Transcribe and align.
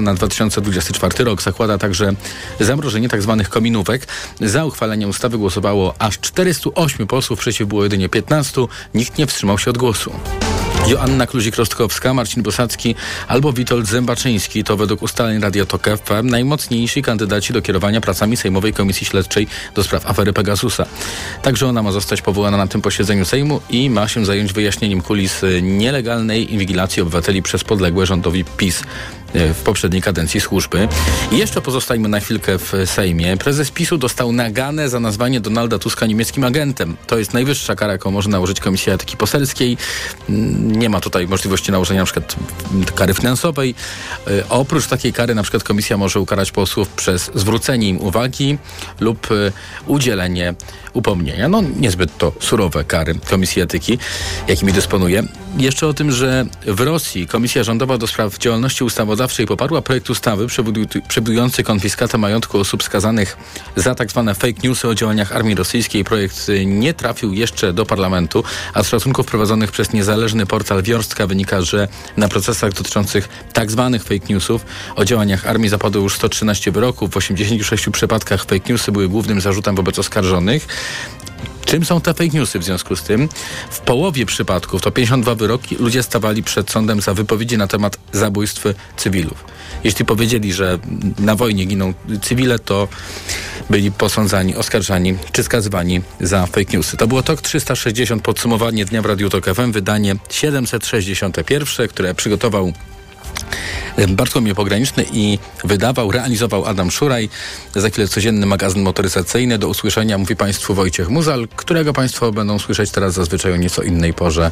na 0.00 0.14
2024 0.14 1.24
rok. 1.24 1.42
Zakłada 1.42 1.78
także 1.78 2.12
zamrożenie 2.60 3.08
tzw. 3.08 3.34
Tak 3.38 3.48
kominówek. 3.48 4.06
Za 4.40 4.64
uchwaleniem 4.64 5.10
ustawy 5.10 5.38
głosowało 5.38 5.94
aż 5.98 6.18
408 6.18 7.06
posłów, 7.06 7.38
przeciw 7.38 7.68
było 7.68 7.82
jedynie 7.82 8.08
15. 8.08 8.66
Nikt 8.94 9.18
nie 9.18 9.26
wstrzymał 9.26 9.58
się 9.58 9.70
od 9.70 9.78
głosu. 9.78 10.12
Joanna 10.88 11.26
Kluzik-Rostkowska, 11.26 12.14
Marcin 12.14 12.42
Bosacki 12.42 12.94
albo 13.28 13.52
Witold 13.52 13.86
Zębaczyński 13.86 14.64
to 14.64 14.76
według 14.76 15.02
ustaleń 15.02 15.40
Radia 15.40 15.66
Tok 15.66 15.88
FM 16.04 16.26
najmocniejsi 16.26 17.02
kandydaci 17.02 17.52
do 17.52 17.62
kierowania 17.62 18.00
pracami 18.00 18.36
Sejmowej 18.36 18.72
Komisji 18.72 19.06
Śledczej 19.06 19.46
do 19.74 19.84
spraw 19.84 20.06
afery 20.06 20.32
Pegasusa. 20.32 20.86
Także 21.42 21.68
ona 21.68 21.82
ma 21.82 21.92
zostać 21.92 22.22
powołana 22.22 22.56
na 22.56 22.66
tym 22.66 22.82
posiedzeniu 22.82 23.24
Sejmu 23.24 23.60
i 23.70 23.90
ma 23.90 24.08
się 24.08 24.24
zająć 24.24 24.52
wyjaśnieniem 24.52 25.00
kulis 25.00 25.40
nielegalnej 25.62 26.52
inwigilacji 26.52 27.02
obywateli 27.02 27.42
przez 27.42 27.64
podległe 27.64 28.06
rządowi 28.06 28.44
PiS 28.44 28.82
w 29.34 29.62
poprzedniej 29.64 30.02
kadencji 30.02 30.40
służby. 30.40 30.88
I 31.32 31.38
jeszcze 31.38 31.60
pozostajmy 31.60 32.08
na 32.08 32.20
chwilkę 32.20 32.58
w 32.58 32.72
Sejmie. 32.86 33.36
Prezes 33.36 33.70
PiSu 33.70 33.98
dostał 33.98 34.32
nagane 34.32 34.88
za 34.88 35.00
nazwanie 35.00 35.40
Donalda 35.40 35.78
Tuska 35.78 36.06
niemieckim 36.06 36.44
agentem. 36.44 36.96
To 37.06 37.18
jest 37.18 37.34
najwyższa 37.34 37.74
kara, 37.74 37.92
jaką 37.92 38.10
może 38.10 38.28
nałożyć 38.28 38.60
Komisja 38.60 38.94
Etyki 38.94 39.16
Poselskiej. 39.16 39.76
Nie 40.72 40.88
ma 40.88 41.00
tutaj 41.00 41.28
możliwości 41.28 41.72
nałożenia 41.72 42.00
na 42.00 42.04
przykład 42.04 42.36
kary 42.94 43.14
finansowej. 43.14 43.74
E, 44.26 44.48
oprócz 44.48 44.86
takiej 44.86 45.12
kary 45.12 45.34
na 45.34 45.42
przykład 45.42 45.64
Komisja 45.64 45.96
może 45.96 46.20
ukarać 46.20 46.52
posłów 46.52 46.88
przez 46.88 47.30
zwrócenie 47.34 47.88
im 47.88 48.00
uwagi 48.00 48.58
lub 49.00 49.28
e, 49.30 49.52
udzielenie 49.86 50.54
upomnienia. 50.92 51.48
No 51.48 51.62
niezbyt 51.76 52.18
to 52.18 52.32
surowe 52.40 52.84
kary 52.84 53.14
Komisji 53.30 53.62
Etyki, 53.62 53.98
jakimi 54.48 54.72
dysponuje. 54.72 55.22
Jeszcze 55.58 55.86
o 55.86 55.94
tym, 55.94 56.12
że 56.12 56.46
w 56.66 56.80
Rosji 56.80 57.26
Komisja 57.26 57.64
Rządowa 57.64 57.98
do 57.98 58.06
Spraw 58.06 58.38
Działalności 58.38 58.84
Ustawodawczej 58.84 59.46
poparła 59.46 59.82
projekt 59.82 60.10
ustawy 60.10 60.46
przewidujący 61.08 61.62
konfiskatę 61.62 62.18
majątku 62.18 62.58
osób 62.58 62.82
skazanych 62.82 63.36
za 63.76 63.94
tzw. 63.94 64.24
Tak 64.26 64.36
fake 64.36 64.68
newsy 64.68 64.88
o 64.88 64.94
działaniach 64.94 65.32
armii 65.32 65.54
rosyjskiej. 65.54 66.04
Projekt 66.04 66.46
nie 66.66 66.94
trafił 66.94 67.32
jeszcze 67.32 67.72
do 67.72 67.86
parlamentu, 67.86 68.44
a 68.74 68.82
z 68.82 68.88
szacunków 68.88 69.26
prowadzonych 69.26 69.72
przez 69.72 69.92
niezależny 69.92 70.46
portal 70.46 70.82
Wiorstka 70.82 71.26
wynika, 71.26 71.62
że 71.62 71.88
na 72.16 72.28
procesach 72.28 72.72
dotyczących 72.72 73.28
tzw. 73.54 73.90
Tak 73.92 74.02
fake 74.02 74.26
newsów 74.32 74.66
o 74.96 75.04
działaniach 75.04 75.46
armii 75.46 75.68
zapadło 75.68 76.02
już 76.02 76.14
113 76.14 76.72
wyroków. 76.72 77.10
W 77.10 77.16
86 77.16 77.88
przypadkach 77.92 78.44
fake 78.44 78.72
newsy 78.72 78.92
były 78.92 79.08
głównym 79.08 79.40
zarzutem 79.40 79.76
wobec 79.76 79.98
oskarżonych. 79.98 80.66
Czym 81.64 81.84
są 81.84 82.00
te 82.00 82.14
fake 82.14 82.30
newsy 82.38 82.58
w 82.58 82.64
związku 82.64 82.96
z 82.96 83.02
tym? 83.02 83.28
W 83.70 83.80
połowie 83.80 84.26
przypadków, 84.26 84.82
to 84.82 84.90
52 84.90 85.34
wyroki, 85.34 85.76
ludzie 85.76 86.02
stawali 86.02 86.42
przed 86.42 86.70
sądem 86.70 87.00
za 87.00 87.14
wypowiedzi 87.14 87.58
na 87.58 87.66
temat 87.66 87.98
zabójstw 88.12 88.64
cywilów. 88.96 89.44
Jeśli 89.84 90.04
powiedzieli, 90.04 90.52
że 90.52 90.78
na 91.18 91.34
wojnie 91.34 91.64
giną 91.64 91.94
cywile, 92.22 92.58
to 92.58 92.88
byli 93.70 93.92
posądzani, 93.92 94.56
oskarżani 94.56 95.16
czy 95.32 95.42
skazywani 95.42 96.00
za 96.20 96.46
fake 96.46 96.72
newsy. 96.72 96.96
To 96.96 97.06
było 97.06 97.22
TOK 97.22 97.40
360, 97.42 98.22
podsumowanie 98.22 98.84
dnia 98.84 99.02
w 99.02 99.06
Radiu 99.06 99.30
TOK 99.30 99.44
FM, 99.54 99.72
wydanie 99.72 100.16
761, 100.30 101.88
które 101.88 102.14
przygotował 102.14 102.72
Bartłomiej 104.08 104.54
Pograniczny 104.54 105.04
i 105.12 105.38
wydawał, 105.64 106.10
realizował 106.10 106.66
Adam 106.66 106.90
Szuraj. 106.90 107.28
Za 107.74 107.90
chwilę 107.90 108.08
codzienny 108.08 108.46
magazyn 108.46 108.82
motoryzacyjny. 108.82 109.58
Do 109.58 109.68
usłyszenia 109.68 110.18
mówi 110.18 110.36
Państwu 110.36 110.74
Wojciech 110.74 111.08
Muzal, 111.08 111.48
którego 111.56 111.92
Państwo 111.92 112.32
będą 112.32 112.58
słyszeć 112.58 112.90
teraz 112.90 113.14
zazwyczaj 113.14 113.52
o 113.52 113.56
nieco 113.56 113.82
innej 113.82 114.14
porze 114.14 114.50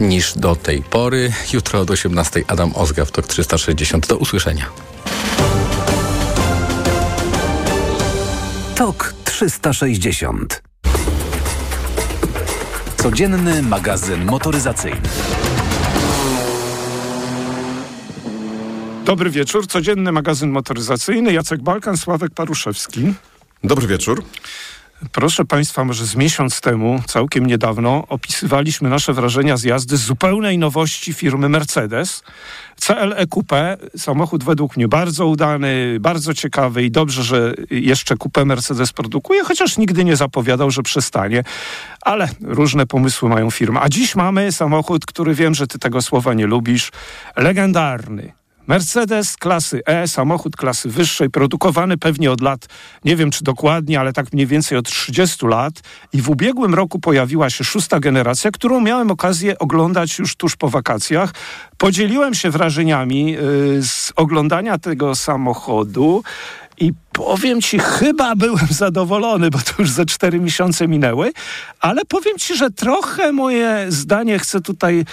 niż 0.00 0.32
do 0.36 0.56
tej 0.56 0.82
pory. 0.82 1.32
Jutro 1.52 1.80
od 1.80 1.90
18 1.90 2.44
Adam 2.46 2.72
Ozga 2.74 3.04
w 3.04 3.10
TOK 3.10 3.26
360. 3.26 4.06
Do 4.06 4.16
usłyszenia. 4.16 4.66
TOK 8.74 9.14
360 9.24 10.62
Codzienny 12.96 13.62
magazyn 13.62 14.24
motoryzacyjny. 14.24 15.00
Dobry 19.04 19.30
wieczór, 19.30 19.66
codzienny 19.66 20.12
magazyn 20.12 20.50
motoryzacyjny. 20.50 21.32
Jacek 21.32 21.62
Balkan, 21.62 21.96
Sławek 21.96 22.30
Paruszewski. 22.34 23.14
Dobry 23.64 23.86
wieczór. 23.86 24.24
Proszę 25.12 25.44
Państwa, 25.44 25.84
może 25.84 26.06
z 26.06 26.16
miesiąc 26.16 26.60
temu, 26.60 27.02
całkiem 27.06 27.46
niedawno, 27.46 28.04
opisywaliśmy 28.08 28.90
nasze 28.90 29.12
wrażenia 29.12 29.56
z 29.56 29.62
jazdy 29.62 29.96
z 29.96 30.00
zupełnej 30.00 30.58
nowości 30.58 31.12
firmy 31.12 31.48
Mercedes. 31.48 32.22
CLE 32.80 33.26
Coupe, 33.26 33.76
samochód 33.96 34.44
według 34.44 34.76
mnie 34.76 34.88
bardzo 34.88 35.26
udany, 35.26 35.96
bardzo 36.00 36.34
ciekawy 36.34 36.82
i 36.82 36.90
dobrze, 36.90 37.22
że 37.22 37.54
jeszcze 37.70 38.16
Coupe 38.16 38.44
Mercedes 38.44 38.92
produkuje, 38.92 39.44
chociaż 39.44 39.78
nigdy 39.78 40.04
nie 40.04 40.16
zapowiadał, 40.16 40.70
że 40.70 40.82
przestanie. 40.82 41.44
Ale 42.02 42.28
różne 42.42 42.86
pomysły 42.86 43.28
mają 43.28 43.50
firmy. 43.50 43.80
A 43.80 43.88
dziś 43.88 44.16
mamy 44.16 44.52
samochód, 44.52 45.06
który 45.06 45.34
wiem, 45.34 45.54
że 45.54 45.66
ty 45.66 45.78
tego 45.78 46.02
słowa 46.02 46.34
nie 46.34 46.46
lubisz. 46.46 46.90
Legendarny, 47.36 48.32
Mercedes 48.70 49.36
klasy 49.36 49.82
E, 49.86 50.08
samochód 50.08 50.56
klasy 50.56 50.88
wyższej, 50.88 51.30
produkowany 51.30 51.98
pewnie 51.98 52.32
od 52.32 52.40
lat, 52.40 52.66
nie 53.04 53.16
wiem 53.16 53.30
czy 53.30 53.44
dokładnie, 53.44 54.00
ale 54.00 54.12
tak 54.12 54.32
mniej 54.32 54.46
więcej 54.46 54.78
od 54.78 54.86
30 54.86 55.46
lat. 55.46 55.72
I 56.12 56.22
w 56.22 56.30
ubiegłym 56.30 56.74
roku 56.74 56.98
pojawiła 56.98 57.50
się 57.50 57.64
szósta 57.64 58.00
generacja, 58.00 58.50
którą 58.50 58.80
miałem 58.80 59.10
okazję 59.10 59.58
oglądać 59.58 60.18
już 60.18 60.36
tuż 60.36 60.56
po 60.56 60.68
wakacjach. 60.68 61.32
Podzieliłem 61.78 62.34
się 62.34 62.50
wrażeniami 62.50 63.32
yy, 63.32 63.82
z 63.82 64.12
oglądania 64.16 64.78
tego 64.78 65.14
samochodu. 65.14 66.22
I 66.80 66.92
powiem 67.12 67.60
ci, 67.60 67.78
chyba 67.78 68.36
byłem 68.36 68.66
zadowolony, 68.70 69.50
bo 69.50 69.58
to 69.58 69.72
już 69.78 69.90
ze 69.90 70.06
cztery 70.06 70.40
miesiące 70.40 70.88
minęły, 70.88 71.32
ale 71.80 72.04
powiem 72.04 72.38
ci, 72.38 72.56
że 72.56 72.70
trochę 72.70 73.32
moje 73.32 73.86
zdanie 73.88 74.38
chcę 74.38 74.60
tutaj 74.60 75.04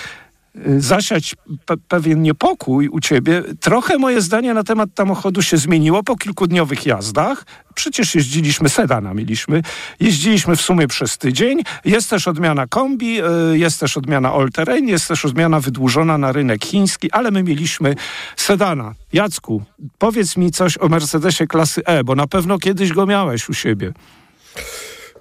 zasiać 0.78 1.36
pe 1.66 1.78
pewien 1.88 2.22
niepokój 2.22 2.88
u 2.88 3.00
ciebie. 3.00 3.44
Trochę 3.60 3.98
moje 3.98 4.22
zdanie 4.22 4.54
na 4.54 4.64
temat 4.64 4.90
samochodu 4.98 5.42
się 5.42 5.58
zmieniło 5.58 6.04
po 6.04 6.16
kilkudniowych 6.16 6.86
jazdach. 6.86 7.46
Przecież 7.76 8.16
jeździliśmy, 8.16 8.70
sedana 8.70 9.14
mieliśmy, 9.14 9.62
jeździliśmy 10.00 10.56
w 10.56 10.62
sumie 10.62 10.88
przez 10.88 11.18
tydzień. 11.18 11.62
Jest 11.86 12.10
też 12.10 12.28
odmiana 12.28 12.68
kombi, 12.68 13.22
y, 13.54 13.58
jest 13.58 13.80
też 13.80 13.98
odmiana 13.98 14.32
all-terrain, 14.32 14.88
jest 14.88 15.08
też 15.08 15.26
odmiana 15.26 15.60
wydłużona 15.60 16.18
na 16.18 16.32
rynek 16.32 16.66
chiński, 16.66 17.12
ale 17.12 17.32
my 17.32 17.44
mieliśmy 17.44 17.96
sedana. 18.36 18.96
Jacku, 19.14 19.64
powiedz 19.98 20.38
mi 20.38 20.52
coś 20.52 20.78
o 20.78 20.90
Mercedesie 20.90 21.48
klasy 21.48 21.82
E, 21.86 22.04
bo 22.04 22.16
na 22.16 22.28
pewno 22.28 22.58
kiedyś 22.58 22.94
go 22.94 23.06
miałeś 23.06 23.50
u 23.50 23.54
siebie. 23.54 23.94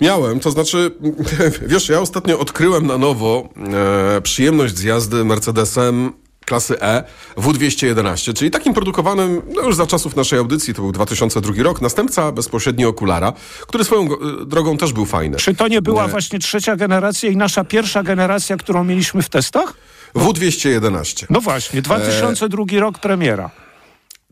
Miałem, 0.00 0.40
to 0.40 0.50
znaczy, 0.50 0.90
wiesz, 1.66 1.88
ja 1.88 2.00
ostatnio 2.00 2.38
odkryłem 2.38 2.86
na 2.86 2.98
nowo 2.98 3.48
e, 4.16 4.20
przyjemność 4.20 4.76
z 4.76 4.82
jazdy 4.82 5.24
Mercedesem 5.24 6.12
klasy 6.46 6.80
E 6.80 7.04
W211, 7.36 8.34
czyli 8.34 8.50
takim 8.50 8.74
produkowanym 8.74 9.42
no 9.54 9.62
już 9.62 9.76
za 9.76 9.86
czasów 9.86 10.16
naszej 10.16 10.38
audycji, 10.38 10.74
to 10.74 10.82
był 10.82 10.92
2002 10.92 11.62
rok, 11.62 11.82
następca 11.82 12.32
bezpośrednio 12.32 12.88
Okulara, 12.88 13.32
który 13.60 13.84
swoją 13.84 14.02
e, 14.02 14.08
drogą 14.46 14.76
też 14.76 14.92
był 14.92 15.06
fajny. 15.06 15.36
Czy 15.36 15.54
to 15.54 15.68
nie 15.68 15.82
była 15.82 16.04
nie. 16.04 16.10
właśnie 16.10 16.38
trzecia 16.38 16.76
generacja 16.76 17.30
i 17.30 17.36
nasza 17.36 17.64
pierwsza 17.64 18.02
generacja, 18.02 18.56
którą 18.56 18.84
mieliśmy 18.84 19.22
w 19.22 19.28
testach? 19.28 19.74
W211. 20.14 21.26
No 21.30 21.40
właśnie, 21.40 21.82
2002 21.82 22.64
e... 22.72 22.80
rok 22.80 22.98
premiera. 22.98 23.50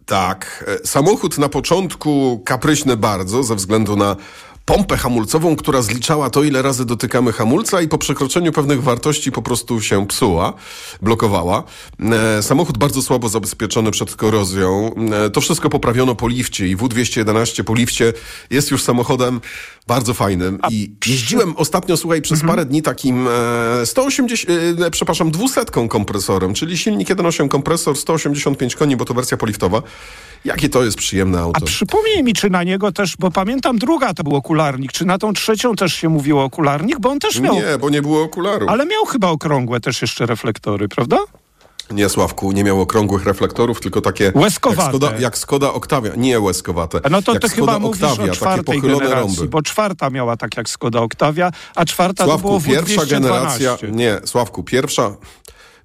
Tak. 0.07 0.65
E, 0.83 0.87
samochód 0.87 1.39
na 1.39 1.49
początku 1.49 2.43
kapryśny 2.45 2.97
bardzo, 2.97 3.43
ze 3.43 3.55
względu 3.55 3.97
na 3.97 4.17
pompę 4.65 4.97
hamulcową, 4.97 5.57
która 5.57 5.83
zliczała 5.83 6.31
to, 6.31 6.43
ile 6.43 6.63
razy 6.63 6.85
dotykamy 6.85 7.33
hamulca 7.33 7.81
i 7.81 7.89
po 7.89 7.99
przekroczeniu 7.99 8.53
pewnych 8.53 8.83
wartości 8.83 9.33
po 9.33 9.43
prostu 9.43 9.81
się 9.81 10.07
psuła, 10.07 10.53
blokowała. 11.03 11.63
E, 12.01 12.43
samochód 12.43 12.79
bardzo 12.79 13.03
słabo 13.03 13.29
zabezpieczony 13.29 13.91
przed 13.91 14.17
korozją. 14.17 14.95
E, 15.27 15.31
to 15.31 15.41
wszystko 15.41 15.71
poprawiono 15.71 16.15
po 16.15 16.29
lifcie 16.29 16.69
i 16.69 16.77
W211 16.77 17.63
po 17.65 17.75
lifcie 17.75 18.13
jest 18.51 18.71
już 18.71 18.83
samochodem 18.83 19.41
bardzo 19.87 20.15
fajnym. 20.15 20.59
A 20.63 20.69
I 20.71 20.97
jeździłem 21.07 21.57
ostatnio, 21.57 21.97
słuchaj, 21.97 22.23
przez 22.23 22.41
mhm. 22.41 22.51
parę 22.51 22.67
dni 22.67 22.83
takim 22.83 23.29
e, 23.83 23.87
180, 23.87 24.51
e, 24.81 24.91
przepraszam, 24.91 25.31
dwusetką 25.31 25.89
kompresorem, 25.89 26.55
czyli 26.55 26.79
silnik 26.79 27.09
1.8 27.09 27.49
kompresor, 27.49 27.97
185 27.97 28.77
koni, 28.77 28.97
bo 28.97 29.05
to 29.05 29.15
wersja 29.15 29.37
poliftowa. 29.37 29.83
Jakie 30.45 30.69
to 30.69 30.85
jest 30.85 30.97
przyjemne 30.97 31.41
auto. 31.41 31.61
A 31.63 31.67
przypomnij 31.67 32.23
mi, 32.23 32.33
czy 32.33 32.51
na 32.51 32.63
niego 32.63 32.93
też, 32.93 33.17
bo 33.17 33.31
pamiętam 33.31 33.79
druga 33.79 34.15
to 34.15 34.25
był 34.25 34.37
okularnik, 34.37 34.93
czy 34.93 35.05
na 35.05 35.19
tą 35.19 35.33
trzecią 35.33 35.75
też 35.75 35.95
się 35.95 36.09
mówiło 36.09 36.45
okularnik, 36.45 36.99
bo 36.99 37.11
on 37.11 37.19
też 37.19 37.41
miał... 37.41 37.55
Nie, 37.55 37.79
bo 37.81 37.91
nie 37.91 38.03
było 38.03 38.23
okularu. 38.23 38.67
Ale 38.69 38.87
miał 38.87 39.05
chyba 39.05 39.29
okrągłe 39.29 39.81
też 39.81 40.03
jeszcze 40.03 40.27
reflektory, 40.27 40.89
prawda? 40.89 41.19
Nie, 41.91 42.09
Sławku, 42.09 42.53
nie 42.53 42.65
miał 42.65 42.81
okrągłych 42.81 43.25
reflektorów, 43.25 43.81
tylko 43.81 44.01
takie... 44.01 44.33
Łeskowate. 44.35 44.83
Jak 44.83 44.91
Skoda, 44.91 45.19
jak 45.19 45.39
Skoda 45.39 45.73
Octavia. 45.73 46.13
Nie 46.17 46.41
łeskowate. 46.41 47.01
No 47.11 47.23
to 47.23 47.39
ty 47.39 47.49
chyba 47.49 47.79
mówisz 47.79 48.03
Octavia, 48.03 48.33
o 48.33 48.35
czwartej 48.35 48.81
generacji, 48.81 49.37
rąby. 49.37 49.49
bo 49.49 49.63
czwarta 49.63 50.11
miała 50.11 50.37
tak 50.37 50.57
jak 50.57 50.69
Skoda 50.69 51.01
Octavia, 51.01 51.51
a 51.75 51.85
czwarta 51.85 52.25
Sławku, 52.25 52.43
to 52.43 52.49
było 52.49 52.61
w 52.61 52.65
pierwsza 52.65 53.07
generacja... 53.07 53.77
Nie, 53.93 54.21
Sławku, 54.25 54.63
pierwsza, 54.63 55.17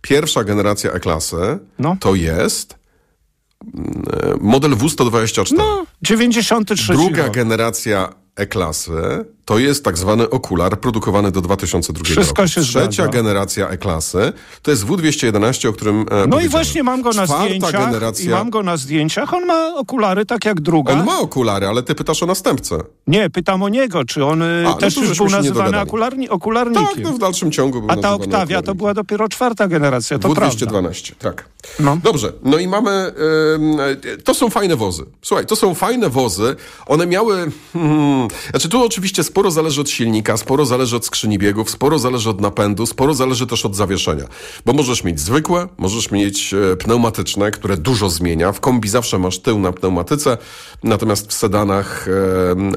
pierwsza 0.02 0.44
generacja 0.44 0.92
E-klasy 0.92 1.60
no. 1.80 1.98
to 2.00 2.16
jest 2.16 2.74
e, 2.74 4.34
model 4.42 4.72
W124. 4.72 5.54
No, 5.58 5.86
93 6.02 6.94
Druga 6.94 7.24
rok. 7.24 7.34
generacja 7.34 8.10
E-klasy 8.36 9.26
to 9.50 9.60
jest 9.60 9.84
tak 9.84 9.98
zwany 9.98 10.30
okular 10.30 10.80
produkowany 10.80 11.32
do 11.32 11.42
2002 11.42 12.04
Wszystko 12.04 12.42
roku. 12.42 12.48
się 12.48 12.62
Trzecia 12.62 12.92
zgadza. 12.92 13.12
generacja 13.12 13.70
E-klasy 13.70 14.34
to 14.62 14.72
jest 14.72 14.86
W211, 14.86 15.70
o 15.70 15.74
którym 15.74 16.06
e, 16.12 16.28
No 16.28 16.40
i 16.40 16.50
właśnie 16.50 16.84
mam 16.84 17.02
go 17.02 17.10
na 17.10 17.26
Czwarta 17.26 17.46
zdjęciach. 17.46 17.86
generacja... 17.86 18.26
I 18.26 18.30
mam 18.30 18.50
go 18.50 18.64
na 18.64 18.78
zdjęciach. 18.78 19.34
On 19.34 19.46
ma 19.46 19.76
okulary 19.76 20.26
tak 20.26 20.46
jak 20.46 20.62
druga. 20.62 20.94
On 20.94 21.06
ma 21.06 21.20
okulary, 21.20 21.68
ale 21.68 21.84
ty 21.84 21.96
pytasz 21.96 22.24
o 22.24 22.26
następcę. 22.26 22.78
Nie, 23.08 23.30
pytam 23.30 23.64
o 23.64 23.70
niego, 23.70 24.06
czy 24.06 24.26
on 24.26 24.42
y, 24.42 24.62
no 24.64 24.74
też 24.74 24.96
to 24.96 25.02
już 25.02 25.18
był 25.18 25.30
nazywany 25.30 25.80
okularni, 25.82 26.30
okularnikiem. 26.30 26.88
Tak, 26.88 27.04
no 27.04 27.14
w 27.14 27.20
dalszym 27.20 27.52
ciągu 27.52 27.82
był 27.82 27.92
A 27.92 27.98
ta 27.98 28.14
Oktawia 28.14 28.62
to 28.62 28.76
była 28.76 28.94
dopiero 28.94 29.30
czwarta 29.30 29.68
generacja, 29.68 30.20
to 30.20 30.30
prawda. 30.30 30.66
W212, 30.66 31.14
tak. 31.20 31.50
No. 31.80 31.98
Dobrze, 32.04 32.34
no 32.44 32.58
i 32.58 32.68
mamy, 32.68 32.92
e, 32.92 34.18
to 34.24 34.34
są 34.34 34.50
fajne 34.50 34.76
wozy. 34.76 35.04
Słuchaj, 35.22 35.46
to 35.46 35.56
są 35.56 35.74
fajne 35.74 36.10
wozy, 36.10 36.56
one 36.86 37.08
miały, 37.08 37.52
hmm, 37.74 38.28
znaczy 38.50 38.70
tu 38.70 38.84
oczywiście 38.84 39.24
sporo 39.24 39.39
zależy 39.52 39.82
od 39.82 39.90
silnika, 39.90 40.38
sporo 40.38 40.66
zależy 40.66 40.96
od 40.96 41.06
skrzyni 41.06 41.38
biegów, 41.38 41.70
sporo 41.70 42.00
zależy 42.00 42.30
od 42.30 42.42
napędu, 42.42 42.86
sporo 42.86 43.14
zależy 43.14 43.48
też 43.48 43.66
od 43.66 43.76
zawieszenia. 43.76 44.24
Bo 44.66 44.74
możesz 44.74 45.04
mieć 45.04 45.20
zwykłe, 45.20 45.68
możesz 45.78 46.12
mieć 46.12 46.54
e, 46.54 46.76
pneumatyczne, 46.76 47.52
które 47.52 47.78
dużo 47.78 48.10
zmienia. 48.10 48.52
W 48.52 48.60
kombi 48.60 48.90
zawsze 48.90 49.20
masz 49.20 49.40
tył 49.40 49.60
na 49.60 49.72
pneumatyce, 49.72 50.38
natomiast 50.84 51.28
w 51.28 51.34
sedanach 51.34 52.08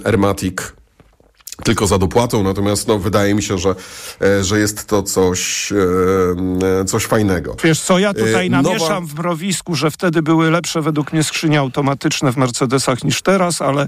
e, 0.04 0.78
tylko 1.64 1.86
za 1.86 1.98
dopłatą, 1.98 2.42
natomiast 2.42 2.88
no, 2.88 2.98
wydaje 2.98 3.34
mi 3.34 3.42
się, 3.42 3.58
że, 3.58 3.74
e, 4.20 4.44
że 4.44 4.58
jest 4.58 4.86
to 4.86 5.02
coś, 5.02 5.72
e, 5.72 5.76
e, 6.80 6.84
coś 6.84 7.04
fajnego. 7.04 7.56
Wiesz 7.64 7.80
co, 7.80 7.98
ja 7.98 8.14
tutaj 8.14 8.50
namieszam 8.50 9.04
nowa- 9.04 9.06
w 9.06 9.14
mrowisku, 9.14 9.74
że 9.74 9.90
wtedy 9.90 10.22
były 10.22 10.50
lepsze 10.50 10.82
według 10.82 11.12
mnie 11.12 11.24
skrzynie 11.24 11.58
automatyczne 11.58 12.32
w 12.32 12.36
Mercedesach 12.36 13.04
niż 13.04 13.22
teraz, 13.22 13.62
ale 13.62 13.86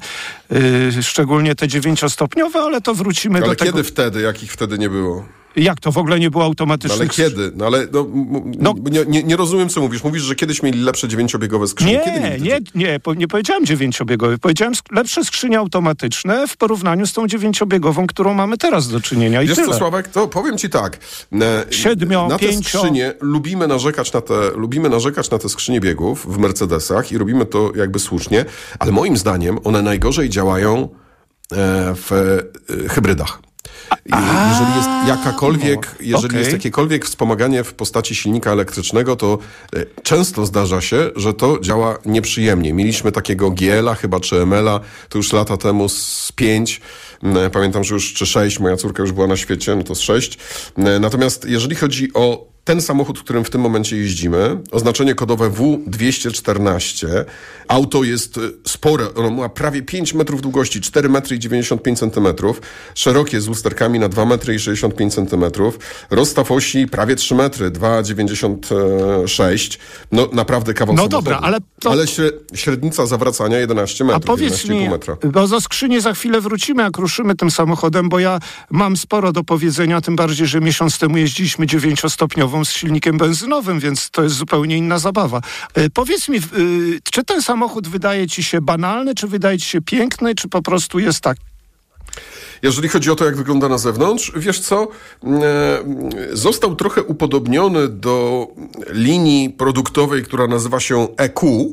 y, 0.97 1.03
szczególnie 1.03 1.55
te 1.55 1.69
dziewięciostopniowe, 1.69 2.61
ale 2.61 2.81
to 2.81 2.94
wrócimy 2.94 3.38
Ale 3.38 3.47
do 3.47 3.55
kiedy 3.56 3.73
tego. 3.73 3.85
wtedy, 3.85 4.20
jakich 4.20 4.53
wtedy 4.53 4.79
nie 4.79 4.91
było? 4.91 5.25
Jak 5.56 5.81
to 5.81 5.93
w 5.93 5.99
ogóle 5.99 6.21
nie 6.21 6.31
było 6.31 6.43
No, 6.45 6.47
automatycznych 6.47 7.01
ale 7.01 7.09
kiedy? 7.09 7.53
No 7.56 7.67
ale 7.67 7.87
no, 7.93 8.06
No. 8.59 8.75
nie, 8.91 9.05
nie, 9.09 9.23
nie 9.23 9.37
rozumiem, 9.37 9.69
co 9.69 9.81
mówisz. 9.81 10.05
Mówisz, 10.05 10.23
że 10.23 10.35
kiedyś 10.35 10.62
mieli 10.62 10.81
lepsze 10.81 11.09
dziewięciobiegowe 11.09 11.67
skrzynie. 11.69 12.01
Nie, 12.06 12.21
mieli 12.21 12.43
nie, 12.43 12.61
nie, 12.75 13.01
po- 13.01 13.15
nie 13.15 13.29
powiedziałem 13.29 13.67
dziewięciobiegowy. 13.67 14.39
Powiedziałem 14.39 14.75
lepsze 14.93 15.25
skrzynie 15.25 15.59
automatyczne 15.59 16.49
w 16.49 16.56
porównaniu 16.56 17.06
z 17.06 17.12
tą 17.12 17.27
dziewięciobiegową, 17.27 18.06
którą 18.06 18.35
mamy 18.35 18.59
teraz 18.59 18.89
do 18.89 19.01
czynienia. 19.01 19.43
I 19.43 19.47
Wiesz 19.47 19.56
tyle. 19.56 19.69
co, 19.69 19.75
Sławek, 19.75 20.09
to 20.09 20.29
powiem 20.29 20.59
ci 20.59 20.71
tak. 20.71 20.99
e, 21.33 21.65
Siedmio, 21.71 22.29
na 22.29 22.39
te 22.39 22.47
pięcio. 22.47 22.79
skrzynie 22.79 23.15
lubimy 23.21 23.67
narzekać 23.69 24.12
na 24.12 24.21
te, 24.21 24.35
lubimy 24.56 24.89
narzekać 24.89 25.31
na 25.31 25.39
te 25.39 25.49
skrzynie 25.49 25.81
biegów 25.81 26.27
w 26.35 26.39
Mercedesach 26.39 27.12
i 27.12 27.19
robimy 27.19 27.47
to 27.47 27.73
jakby 27.77 27.99
słusznie, 27.99 28.45
ale 28.79 28.93
moim 28.93 29.17
zdaniem 29.17 29.59
one 29.65 29.83
najgorzej 29.83 30.29
działają 30.31 30.89
e, 31.53 31.95
w 31.95 32.12
e, 32.12 32.89
hybrydach. 32.89 33.39
Jeżeli 34.51 34.77
jest 34.77 34.89
jakakolwiek, 35.09 35.97
jeżeli 36.01 36.27
okej. 36.27 36.39
jest 36.39 36.53
jakiekolwiek 36.53 37.05
wspomaganie 37.05 37.65
w 37.65 37.75
postaci 37.75 38.15
silnika 38.15 38.53
elektrycznego, 38.53 39.17
to 39.17 39.39
e, 39.77 39.87
często 40.03 40.47
zdarza 40.47 40.81
się, 40.81 41.11
że 41.17 41.35
to 41.35 41.59
działa 41.61 41.99
nieprzyjemnie. 42.07 42.73
Mieliśmy 42.73 43.13
takiego 43.13 43.51
GL-a 43.51 43.95
chyba, 43.95 44.21
czy 44.21 44.37
ML-a, 44.37 44.81
to 45.09 45.19
już 45.19 45.33
lata 45.33 45.57
temu 45.57 45.89
z 45.89 46.33
5, 46.37 46.81
pamiętam, 47.53 47.85
że 47.85 47.95
już 47.95 48.15
czy 48.15 48.27
6, 48.27 48.61
moja 48.61 48.77
córka 48.77 49.03
już 49.03 49.13
była 49.13 49.27
na 49.27 49.37
świecie, 49.37 49.77
no 49.77 49.83
to 49.83 49.95
z 49.95 50.01
6. 50.01 50.39
Natomiast 51.01 51.45
jeżeli 51.49 51.77
chodzi 51.77 52.09
o 52.15 52.54
ten 52.65 52.83
samochód, 52.83 53.21
którym 53.21 53.45
w 53.45 53.51
tym 53.51 53.61
momencie 53.61 53.97
jeździmy, 53.97 54.59
oznaczenie 54.71 55.15
kodowe 55.15 55.51
W214. 55.51 57.07
Auto 57.69 58.05
jest 58.05 58.39
e, 58.39 58.41
spore, 58.69 59.15
ono 59.15 59.31
ma 59.31 59.49
prawie 59.49 59.83
5 59.83 60.15
metrów 60.15 60.43
długości, 60.43 60.81
4 60.81 61.09
metry 61.09 61.37
i 61.37 61.39
95 61.39 61.99
centymetrów, 61.99 62.61
szerokie 62.95 63.41
z 63.41 63.47
lusterkami 63.49 63.99
na 63.99 64.09
2 64.09 64.25
metry 64.25 64.55
i 64.55 64.59
65 64.59 65.15
centymetrów, 65.15 65.79
rozstaw 66.11 66.51
osi 66.53 66.87
prawie 66.87 67.17
3 67.17 67.35
metry, 67.35 67.71
2,96. 67.71 69.79
No 70.13 70.29
naprawdę 70.33 70.75
kawał 70.75 70.95
No 70.95 71.03
samochodu. 71.03 71.17
dobra, 71.25 71.39
ale 71.43 71.59
to- 71.81 71.91
Ale 71.91 72.05
śre- 72.05 72.33
średnica 72.55 73.07
zawracania 73.07 73.59
11 73.59 74.05
A 74.05 74.07
metrów, 74.07 74.25
powiedz 74.27 74.65
11,5 74.65 74.69
mi, 74.81 74.89
metra. 74.89 75.17
bo 75.33 75.47
za 75.47 75.61
skrzynię 75.61 76.01
za 76.01 76.15
chwilę 76.15 76.41
wrócimy, 76.41 76.83
jak 76.83 76.99
ruszymy 76.99 77.35
tym 77.35 77.51
samochodem, 77.51 78.09
bo 78.09 78.19
ja 78.19 78.39
mam 78.71 78.97
sporo 78.97 79.33
do 79.33 79.45
powiedzenia, 79.45 80.01
tym 80.01 80.17
bardziej, 80.17 80.47
że 80.47 80.61
miesiąc 80.61 80.99
temu 80.99 81.17
jeździliśmy 81.17 81.67
z 82.62 82.73
silnikiem 82.73 83.19
benzynowym, 83.19 83.81
więc 83.81 84.11
to 84.11 84.23
jest 84.23 84.37
zupełnie 84.37 84.77
inna 84.77 84.99
zabawa. 84.99 85.41
E, 85.75 85.91
powiedz 85.91 86.29
mi, 86.29 86.39
y, 86.39 87.01
czy 87.12 87.25
ten 87.25 87.43
samochód 87.43 87.89
wydaje 87.89 88.27
ci 88.27 88.43
się 88.43 88.61
banalny, 88.61 89.15
czy 89.15 89.29
wydaje 89.29 89.59
ci 89.59 89.67
się 89.67 89.83
piękny, 89.83 90.35
czy 90.35 90.49
po 90.49 90.62
prostu 90.62 90.99
jest 90.99 91.21
tak? 91.21 91.37
Jeżeli 92.62 92.89
chodzi 92.89 93.11
o 93.11 93.15
to, 93.17 93.25
jak 93.25 93.37
wygląda 93.37 93.69
na 93.69 93.79
zewnątrz, 93.79 94.33
wiesz 94.37 94.61
co, 94.61 94.89
e, 95.25 95.85
został 96.33 96.77
trochę 96.77 97.03
upodobniony 97.03 97.89
do 97.89 98.47
linii 98.91 99.51
produktowej, 99.51 100.23
która 100.23 100.47
nazywa 100.47 100.81
się 100.81 101.09
EQ, 101.17 101.73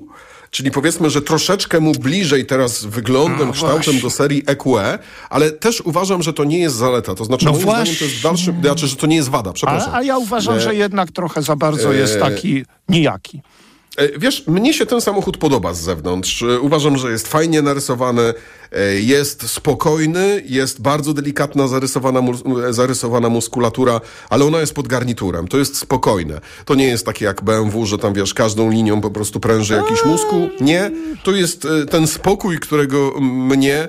czyli 0.52 0.72
powiedzmy, 0.72 1.10
że 1.10 1.22
troszeczkę 1.22 1.80
mu 1.80 1.92
bliżej 1.92 2.46
teraz 2.46 2.86
wyglądem, 2.86 3.50
A, 3.50 3.52
kształtem 3.52 3.82
właśnie. 3.84 4.02
do 4.02 4.10
serii 4.10 4.44
EQE, 4.46 5.00
ale 5.30 5.52
też 5.52 5.82
uważam, 5.82 6.24
że 6.24 6.34
to 6.34 6.44
nie 6.44 6.60
jest 6.60 6.76
zaleta. 6.76 7.16
To 7.16 7.26
znaczy, 7.26 7.46
No 7.46 7.52
moim 7.52 7.64
zdaniem 7.64 7.96
to 7.96 8.04
jest 8.04 8.16
w 8.16 8.22
dalszym, 8.22 8.62
znaczy, 8.62 8.88
że 8.88 8.96
to 8.96 9.08
nie 9.08 9.16
jest 9.16 9.30
wada, 9.30 9.54
przepraszam. 9.54 9.90
A, 9.94 9.98
a 9.98 10.04
ja 10.04 10.18
uważam, 10.18 10.56
E, 10.56 10.62
że 10.62 10.76
jednak 10.76 11.12
trochę 11.12 11.42
za 11.42 11.56
bardzo 11.56 11.94
jest 11.94 12.16
e, 12.16 12.20
taki 12.20 12.66
nijaki. 12.90 13.42
E, 13.98 14.20
Wiesz, 14.20 14.48
mnie 14.48 14.74
się 14.74 14.86
ten 14.86 15.02
samochód 15.02 15.38
podoba 15.38 15.74
z 15.74 15.80
zewnątrz. 15.82 16.44
E, 16.44 16.60
Uważam, 16.60 16.98
że 16.98 17.12
jest 17.12 17.28
fajnie 17.28 17.62
narysowany, 17.62 18.34
e, 18.72 18.94
jest 19.00 19.50
spokojny, 19.50 20.44
jest 20.46 20.82
bardzo 20.82 21.14
delikatna 21.14 21.68
zarysowana, 21.68 22.22
zarysowana 22.70 23.30
muskulatura, 23.30 24.02
ale 24.30 24.46
ona 24.46 24.60
jest 24.60 24.74
pod 24.74 24.88
garniturem. 24.88 25.48
To 25.48 25.58
jest 25.58 25.78
spokojne. 25.78 26.42
To 26.66 26.76
nie 26.76 26.86
jest 26.88 27.06
takie 27.06 27.26
jak 27.26 27.44
BMW, 27.44 27.86
że 27.86 27.98
tam 27.98 28.14
wiesz, 28.14 28.34
każdą 28.34 28.70
linią 28.72 29.02
po 29.02 29.12
prostu 29.12 29.40
pręży 29.40 29.74
jakiś 29.74 30.06
muskuł. 30.06 30.50
Nie. 30.62 30.92
To 31.24 31.32
jest 31.32 31.68
ten 31.90 32.08
spokój, 32.08 32.60
którego 32.60 33.14
mnie 33.22 33.88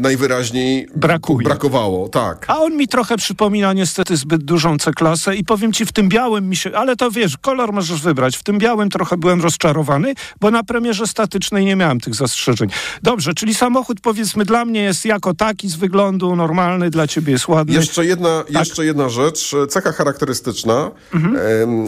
najwyraźniej 0.00 0.88
Brakuje. 0.96 1.44
brakowało. 1.44 2.08
Tak. 2.08 2.44
A 2.48 2.58
on 2.58 2.76
mi 2.76 2.88
trochę 2.88 3.16
przypomina 3.16 3.72
niestety 3.72 4.16
zbyt 4.16 4.44
dużą 4.44 4.78
C-klasę 4.78 5.36
i 5.36 5.44
powiem 5.44 5.72
ci, 5.72 5.86
w 5.86 5.92
tym 5.92 6.08
białym 6.08 6.48
mi 6.48 6.56
się, 6.56 6.70
ale 6.74 6.96
to 6.96 7.10
wiesz, 7.10 7.36
kolor 7.36 7.72
możesz 7.72 8.00
wybrać. 8.02 8.36
W 8.36 8.42
tym 8.42 8.58
białym 8.58 8.90
trochę 8.90 9.16
byłem 9.16 9.35
rozczarowany, 9.40 10.14
bo 10.40 10.50
na 10.50 10.62
premierze 10.62 11.06
statycznej 11.06 11.64
nie 11.64 11.76
miałem 11.76 12.00
tych 12.00 12.14
zastrzeżeń. 12.14 12.68
Dobrze, 13.02 13.34
czyli 13.34 13.54
samochód 13.54 14.00
powiedzmy 14.00 14.44
dla 14.44 14.64
mnie 14.64 14.82
jest 14.82 15.04
jako 15.04 15.34
taki 15.34 15.68
z 15.68 15.76
wyglądu 15.76 16.36
normalny, 16.36 16.90
dla 16.90 17.06
ciebie 17.06 17.32
jest 17.32 17.48
ładny. 17.48 17.74
Jeszcze 17.74 18.04
jedna, 18.06 18.42
Tak. 18.42 18.52
jeszcze 18.54 18.84
jedna 18.84 19.08
rzecz, 19.08 19.50
cecha 19.68 19.92
charakterystyczna. 19.92 20.90
Mhm. 21.14 21.36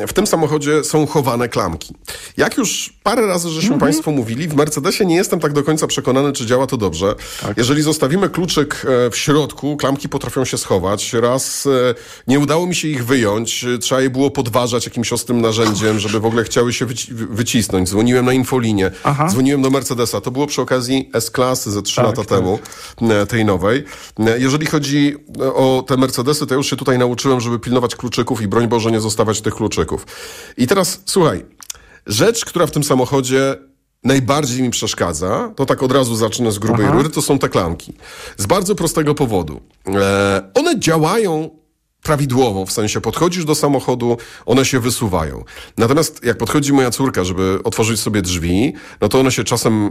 W 0.08 0.12
tym 0.12 0.26
samochodzie 0.26 0.84
są 0.84 1.06
chowane 1.06 1.48
klamki. 1.48 1.94
Jak 2.36 2.56
już 2.56 2.92
parę 3.02 3.26
razy 3.26 3.48
żeśmy 3.50 3.74
Mhm. 3.74 3.80
Państwu 3.80 4.12
mówili, 4.12 4.48
w 4.48 4.54
Mercedesie 4.54 5.06
nie 5.06 5.16
jestem 5.16 5.40
tak 5.40 5.52
do 5.52 5.62
końca 5.62 5.86
przekonany, 5.86 6.32
czy 6.32 6.46
działa 6.46 6.66
to 6.66 6.76
dobrze. 6.76 7.14
Tak. 7.42 7.56
Jeżeli 7.56 7.82
zostawimy 7.82 8.28
kluczyk 8.30 8.86
e, 9.06 9.10
w 9.10 9.16
środku, 9.16 9.76
klamki 9.76 10.08
potrafią 10.08 10.44
się 10.44 10.58
schować. 10.58 11.12
Raz 11.12 11.66
e, 11.66 11.70
nie 12.26 12.38
udało 12.40 12.66
mi 12.66 12.74
się 12.74 12.88
ich 12.88 13.04
wyjąć, 13.06 13.64
e, 13.64 13.78
trzeba 13.78 14.00
je 14.00 14.10
było 14.10 14.30
podważać 14.30 14.84
jakimś 14.84 15.12
ostrym 15.12 15.40
narzędziem, 15.40 15.98
żeby 15.98 16.20
w 16.20 16.26
ogóle 16.26 16.44
chciały 16.44 16.72
się 16.72 16.86
wyci- 16.86 17.12
wy- 17.14 17.26
wycisnąć. 17.42 17.88
Dzwoniłem 17.88 18.24
na 18.26 18.32
infolinię, 18.32 18.90
Aha. 19.04 19.28
dzwoniłem 19.30 19.62
do 19.62 19.70
Mercedesa. 19.70 20.20
To 20.20 20.30
było 20.30 20.46
przy 20.46 20.62
okazji 20.62 21.10
S-klasy 21.14 21.70
ze 21.70 21.82
trzy 21.82 21.96
Tak, 21.96 22.04
lata 22.04 22.16
tak. 22.16 22.26
temu 22.28 22.58
e, 23.00 23.26
tej 23.26 23.44
nowej. 23.44 23.84
E, 24.18 24.38
Jeżeli 24.40 24.66
chodzi 24.66 25.16
o 25.54 25.84
te 25.86 25.96
Mercedesy, 25.96 26.46
to 26.46 26.54
już 26.54 26.70
się 26.70 26.76
tutaj 26.76 26.98
nauczyłem, 26.98 27.40
żeby 27.40 27.58
pilnować 27.58 27.96
kluczyków 27.96 28.42
i 28.42 28.48
broń 28.48 28.68
Boże 28.68 28.90
nie 28.90 29.00
zostawiać 29.00 29.40
tych 29.40 29.54
kluczyków. 29.54 30.06
I 30.56 30.66
teraz 30.66 31.00
słuchaj, 31.06 31.44
rzecz, 32.06 32.44
która 32.44 32.66
w 32.66 32.70
tym 32.70 32.84
samochodzie 32.84 33.56
najbardziej 34.04 34.62
mi 34.62 34.70
przeszkadza, 34.70 35.52
to 35.56 35.66
tak 35.66 35.82
od 35.82 35.92
razu 35.92 36.16
zacznę 36.16 36.52
z 36.52 36.58
grubej 36.58 36.86
Aha. 36.86 36.94
rury, 36.94 37.08
to 37.10 37.22
są 37.22 37.38
te 37.38 37.48
klamki. 37.48 37.92
Z 38.36 38.46
bardzo 38.46 38.74
prostego 38.74 39.14
powodu. 39.14 39.60
E, 39.86 40.50
one 40.54 40.78
działają 40.78 41.50
prawidłowo, 42.02 42.66
w 42.66 42.72
sensie 42.72 43.00
podchodzisz 43.00 43.44
do 43.44 43.54
samochodu, 43.54 44.16
one 44.46 44.64
się 44.64 44.80
wysuwają. 44.80 45.44
Natomiast 45.78 46.24
jak 46.24 46.38
podchodzi 46.38 46.72
moja 46.72 46.90
córka, 46.90 47.24
żeby 47.24 47.58
otworzyć 47.64 48.00
sobie 48.00 48.22
drzwi, 48.22 48.72
no 49.00 49.08
to 49.08 49.20
one 49.20 49.32
się 49.32 49.44
czasem, 49.44 49.90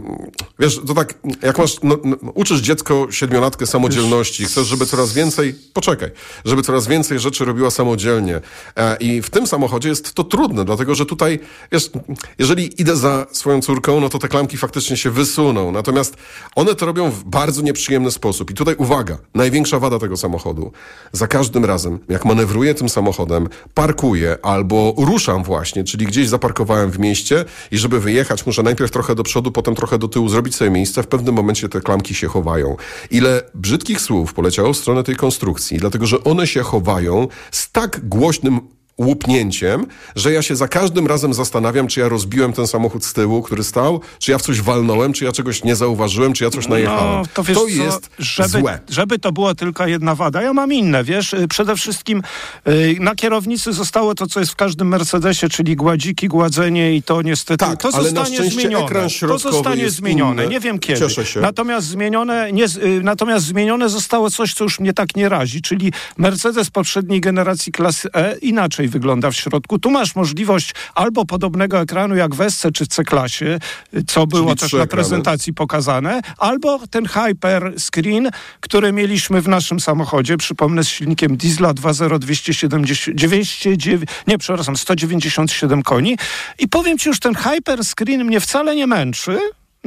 wiesz, 0.58 0.80
to 0.86 0.94
tak, 0.94 1.14
jak 1.42 1.58
masz, 1.58 1.76
no, 1.82 1.98
no, 2.04 2.16
uczysz 2.34 2.60
dziecko 2.60 3.06
siedmiolatkę 3.10 3.66
samodzielności, 3.66 4.44
chcesz, 4.44 4.66
żeby 4.66 4.86
coraz 4.86 5.12
więcej, 5.12 5.54
poczekaj, 5.72 6.10
żeby 6.44 6.62
coraz 6.62 6.86
więcej 6.86 7.18
rzeczy 7.18 7.44
robiła 7.44 7.70
samodzielnie. 7.70 8.40
E, 8.76 8.96
I 8.96 9.22
w 9.22 9.30
tym 9.30 9.46
samochodzie 9.46 9.88
jest 9.88 10.14
to 10.14 10.24
trudne, 10.24 10.64
dlatego 10.64 10.94
że 10.94 11.06
tutaj, 11.06 11.40
wiesz, 11.72 11.90
jeżeli 12.38 12.80
idę 12.82 12.96
za 12.96 13.26
swoją 13.32 13.60
córką, 13.60 14.00
no 14.00 14.08
to 14.08 14.18
te 14.18 14.28
klamki 14.28 14.56
faktycznie 14.56 14.96
się 14.96 15.10
wysuną. 15.10 15.72
Natomiast 15.72 16.16
one 16.54 16.74
to 16.74 16.86
robią 16.86 17.10
w 17.10 17.24
bardzo 17.24 17.62
nieprzyjemny 17.62 18.10
sposób. 18.10 18.50
I 18.50 18.54
tutaj 18.54 18.74
uwaga, 18.74 19.18
największa 19.34 19.78
wada 19.78 19.98
tego 19.98 20.16
samochodu. 20.16 20.72
Za 21.12 21.26
każdym 21.26 21.64
razem 21.64 21.97
jak 22.08 22.24
manewruję 22.24 22.74
tym 22.74 22.88
samochodem, 22.88 23.48
parkuję 23.74 24.36
albo 24.42 24.94
ruszam 24.98 25.44
właśnie, 25.44 25.84
czyli 25.84 26.06
gdzieś 26.06 26.28
zaparkowałem 26.28 26.90
w 26.90 26.98
mieście 26.98 27.44
i 27.70 27.78
żeby 27.78 28.00
wyjechać, 28.00 28.46
muszę 28.46 28.62
najpierw 28.62 28.90
trochę 28.90 29.14
do 29.14 29.22
przodu, 29.22 29.52
potem 29.52 29.74
trochę 29.74 29.98
do 29.98 30.08
tyłu, 30.08 30.28
zrobić 30.28 30.54
sobie 30.54 30.70
miejsce, 30.70 31.02
w 31.02 31.06
pewnym 31.06 31.34
momencie 31.34 31.68
te 31.68 31.80
klamki 31.80 32.14
się 32.14 32.26
chowają. 32.26 32.76
Ile 33.10 33.42
brzydkich 33.54 34.00
słów 34.00 34.34
poleciało 34.34 34.72
w 34.72 34.76
stronę 34.76 35.02
tej 35.02 35.16
konstrukcji, 35.16 35.78
dlatego 35.78 36.06
że 36.06 36.24
one 36.24 36.46
się 36.46 36.62
chowają 36.62 37.28
z 37.50 37.70
tak 37.72 38.08
głośnym 38.08 38.60
łupnięciem, 38.98 39.86
że 40.16 40.32
ja 40.32 40.42
się 40.42 40.56
za 40.56 40.68
każdym 40.68 41.06
razem 41.06 41.34
zastanawiam, 41.34 41.86
czy 41.86 42.00
ja 42.00 42.08
rozbiłem 42.08 42.52
ten 42.52 42.66
samochód 42.66 43.04
z 43.04 43.12
tyłu, 43.12 43.42
który 43.42 43.64
stał, 43.64 44.00
czy 44.18 44.30
ja 44.30 44.38
w 44.38 44.42
coś 44.42 44.60
walnąłem, 44.60 45.12
czy 45.12 45.24
ja 45.24 45.32
czegoś 45.32 45.64
nie 45.64 45.76
zauważyłem, 45.76 46.32
czy 46.32 46.44
ja 46.44 46.50
coś 46.50 46.68
najechałem. 46.68 47.22
No, 47.22 47.22
to, 47.34 47.44
wiesz 47.44 47.58
to 47.58 47.62
co, 47.62 47.68
jest 47.68 48.10
żeby, 48.18 48.48
złe. 48.48 48.80
Żeby 48.88 49.18
to 49.18 49.32
była 49.32 49.54
tylko 49.54 49.86
jedna 49.86 50.14
wada. 50.14 50.42
Ja 50.42 50.52
mam 50.52 50.72
inne, 50.72 51.04
wiesz. 51.04 51.32
Y, 51.32 51.48
Przede 51.48 51.76
wszystkim 51.76 52.22
y, 52.68 52.96
na 53.00 53.14
kierownicy 53.14 53.72
zostało 53.72 54.14
to, 54.14 54.26
co 54.26 54.40
jest 54.40 54.52
w 54.52 54.56
każdym 54.56 54.88
Mercedesie, 54.88 55.48
czyli 55.48 55.76
gładziki, 55.76 56.28
gładzenie 56.28 56.96
i 56.96 57.02
to 57.02 57.22
niestety 57.22 57.64
Tak, 57.64 57.82
to 57.82 57.92
zostanie 57.92 58.50
zmienione. 58.50 59.08
To 59.20 59.38
zostanie 59.38 59.90
zmienione. 59.90 60.46
Nie 60.46 60.60
wiem 60.60 60.78
kiedy. 60.78 61.00
Cieszę 61.00 61.26
się. 61.26 61.40
Natomiast 61.40 61.86
zmienione, 61.86 62.52
nie, 62.52 62.64
y, 62.64 63.00
natomiast 63.02 63.46
zmienione 63.46 63.88
zostało 63.88 64.30
coś, 64.30 64.54
co 64.54 64.64
już 64.64 64.80
mnie 64.80 64.92
tak 64.92 65.16
nie 65.16 65.28
razi, 65.28 65.62
czyli 65.62 65.92
Mercedes 66.16 66.70
poprzedniej 66.70 67.20
generacji 67.20 67.72
klasy 67.72 68.08
E 68.14 68.38
inaczej 68.38 68.87
wygląda 68.88 69.30
w 69.30 69.36
środku. 69.36 69.78
Tu 69.78 69.90
masz 69.90 70.14
możliwość 70.14 70.74
albo 70.94 71.24
podobnego 71.24 71.80
ekranu 71.80 72.16
jak 72.16 72.34
w 72.34 72.50
SC 72.50 72.66
czy 72.74 72.84
w 72.84 72.88
C-klasie, 72.88 73.58
co 74.06 74.26
było 74.26 74.56
też 74.56 74.68
trzy 74.68 74.76
na 74.76 74.82
ekrany. 74.82 75.02
prezentacji 75.02 75.54
pokazane, 75.54 76.20
albo 76.38 76.80
ten 76.90 77.06
hyper 77.06 77.74
screen, 77.78 78.30
który 78.60 78.92
mieliśmy 78.92 79.40
w 79.40 79.48
naszym 79.48 79.80
samochodzie, 79.80 80.36
przypomnę 80.36 80.84
z 80.84 80.88
silnikiem 80.88 81.36
diesla 81.36 81.74
2.0 81.74 82.18
270, 82.18 83.16
209, 83.16 84.08
nie 84.26 84.38
przepraszam, 84.38 84.76
197 84.76 85.82
koni 85.82 86.16
i 86.58 86.68
powiem 86.68 86.98
ci 86.98 87.08
już, 87.08 87.20
ten 87.20 87.34
hyper 87.34 87.84
screen 87.84 88.24
mnie 88.24 88.40
wcale 88.40 88.76
nie 88.76 88.86
męczy, 88.86 89.38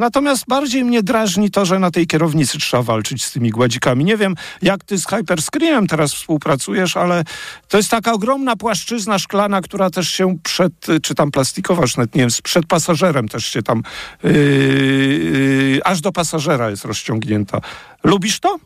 Natomiast 0.01 0.45
bardziej 0.47 0.83
mnie 0.83 1.03
drażni 1.03 1.51
to, 1.51 1.65
że 1.65 1.79
na 1.79 1.91
tej 1.91 2.07
kierownicy 2.07 2.57
trzeba 2.57 2.83
walczyć 2.83 3.23
z 3.23 3.31
tymi 3.31 3.49
gładzikami. 3.49 4.05
Nie 4.05 4.17
wiem, 4.17 4.35
jak 4.61 4.83
ty 4.83 4.97
z 4.97 5.07
Hyperscreenem 5.07 5.87
teraz 5.87 6.13
współpracujesz, 6.13 6.97
ale 6.97 7.23
to 7.67 7.77
jest 7.77 7.89
taka 7.89 8.13
ogromna 8.13 8.55
płaszczyzna 8.55 9.19
szklana, 9.19 9.61
która 9.61 9.89
też 9.89 10.09
się 10.09 10.37
przed, 10.43 10.73
czy 11.01 11.15
tam 11.15 11.31
plastikowa, 11.31 11.81
już 11.81 11.97
nawet 11.97 12.15
nie 12.15 12.21
wiem, 12.21 12.29
przed 12.43 12.65
pasażerem 12.65 13.29
też 13.29 13.45
się 13.45 13.61
tam, 13.61 13.83
yy, 14.23 14.31
yy, 14.31 15.79
aż 15.83 16.01
do 16.01 16.11
pasażera 16.11 16.69
jest 16.69 16.85
rozciągnięta. 16.85 17.61
Lubisz 18.03 18.39
to? 18.39 18.57